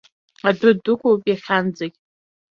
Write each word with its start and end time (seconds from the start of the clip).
Адәы 0.47 0.69
дықәуп 0.83 1.21
иахьанӡагь. 1.31 1.97